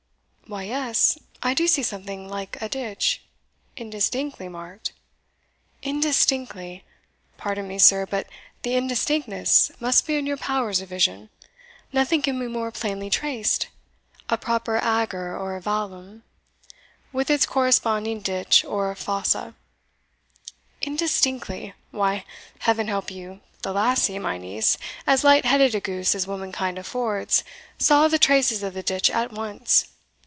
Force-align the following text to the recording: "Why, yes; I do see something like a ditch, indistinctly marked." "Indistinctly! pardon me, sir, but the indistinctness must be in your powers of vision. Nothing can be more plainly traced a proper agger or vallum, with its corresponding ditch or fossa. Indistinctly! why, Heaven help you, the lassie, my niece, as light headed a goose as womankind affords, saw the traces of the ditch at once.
"Why, 0.47 0.63
yes; 0.63 1.17
I 1.41 1.53
do 1.53 1.65
see 1.65 1.81
something 1.81 2.27
like 2.27 2.61
a 2.61 2.67
ditch, 2.67 3.23
indistinctly 3.77 4.49
marked." 4.49 4.91
"Indistinctly! 5.81 6.83
pardon 7.37 7.69
me, 7.69 7.79
sir, 7.79 8.05
but 8.05 8.27
the 8.63 8.75
indistinctness 8.75 9.71
must 9.79 10.05
be 10.05 10.17
in 10.17 10.25
your 10.27 10.35
powers 10.35 10.81
of 10.81 10.89
vision. 10.89 11.29
Nothing 11.93 12.21
can 12.21 12.37
be 12.37 12.47
more 12.49 12.69
plainly 12.69 13.09
traced 13.09 13.69
a 14.29 14.37
proper 14.37 14.75
agger 14.75 15.37
or 15.37 15.57
vallum, 15.61 16.23
with 17.13 17.29
its 17.29 17.45
corresponding 17.45 18.19
ditch 18.19 18.65
or 18.65 18.93
fossa. 18.93 19.53
Indistinctly! 20.81 21.75
why, 21.91 22.25
Heaven 22.59 22.89
help 22.89 23.09
you, 23.09 23.39
the 23.61 23.71
lassie, 23.71 24.19
my 24.19 24.37
niece, 24.37 24.77
as 25.07 25.23
light 25.23 25.45
headed 25.45 25.73
a 25.75 25.79
goose 25.79 26.13
as 26.13 26.27
womankind 26.27 26.77
affords, 26.77 27.45
saw 27.77 28.09
the 28.09 28.19
traces 28.19 28.61
of 28.63 28.73
the 28.73 28.83
ditch 28.83 29.09
at 29.11 29.31
once. 29.31 29.87